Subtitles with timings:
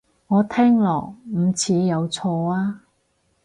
[0.25, 2.81] 我聽落唔似有錯啊